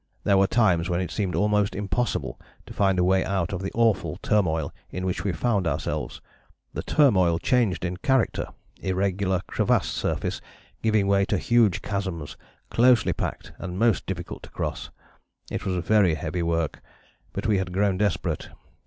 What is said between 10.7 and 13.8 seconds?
giving way to huge chasms, closely packed and